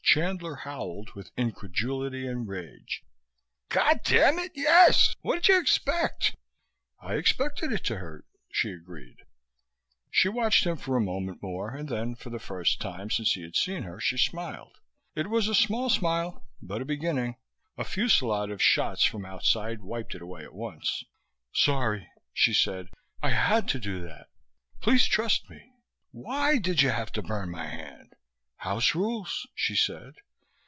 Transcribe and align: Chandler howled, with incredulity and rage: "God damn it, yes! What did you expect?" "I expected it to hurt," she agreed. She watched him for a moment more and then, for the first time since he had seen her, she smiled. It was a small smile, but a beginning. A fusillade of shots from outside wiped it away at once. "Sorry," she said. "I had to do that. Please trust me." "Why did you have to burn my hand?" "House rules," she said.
Chandler 0.03 0.55
howled, 0.55 1.11
with 1.13 1.31
incredulity 1.37 2.27
and 2.27 2.45
rage: 2.45 3.01
"God 3.69 4.01
damn 4.03 4.39
it, 4.39 4.51
yes! 4.55 5.15
What 5.21 5.35
did 5.35 5.47
you 5.47 5.57
expect?" 5.61 6.35
"I 6.99 7.13
expected 7.13 7.71
it 7.71 7.85
to 7.85 7.95
hurt," 7.99 8.25
she 8.51 8.71
agreed. 8.71 9.19
She 10.09 10.27
watched 10.27 10.65
him 10.65 10.75
for 10.75 10.97
a 10.97 11.01
moment 11.01 11.41
more 11.41 11.73
and 11.73 11.87
then, 11.87 12.15
for 12.15 12.29
the 12.29 12.39
first 12.39 12.81
time 12.81 13.09
since 13.09 13.35
he 13.35 13.41
had 13.43 13.55
seen 13.55 13.83
her, 13.83 14.01
she 14.01 14.17
smiled. 14.17 14.79
It 15.15 15.29
was 15.29 15.47
a 15.47 15.55
small 15.55 15.89
smile, 15.89 16.45
but 16.61 16.81
a 16.81 16.85
beginning. 16.85 17.37
A 17.77 17.85
fusillade 17.85 18.51
of 18.51 18.61
shots 18.61 19.05
from 19.05 19.25
outside 19.25 19.79
wiped 19.79 20.13
it 20.13 20.21
away 20.21 20.43
at 20.43 20.53
once. 20.53 21.05
"Sorry," 21.53 22.09
she 22.33 22.53
said. 22.53 22.89
"I 23.23 23.29
had 23.29 23.65
to 23.69 23.79
do 23.79 24.01
that. 24.01 24.27
Please 24.81 25.05
trust 25.05 25.49
me." 25.49 25.71
"Why 26.11 26.57
did 26.57 26.81
you 26.81 26.89
have 26.89 27.13
to 27.13 27.21
burn 27.21 27.49
my 27.49 27.67
hand?" 27.67 28.09
"House 28.63 28.93
rules," 28.93 29.47
she 29.55 29.75
said. 29.75 30.13